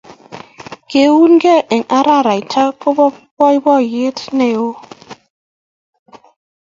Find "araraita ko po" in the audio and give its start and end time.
1.97-3.05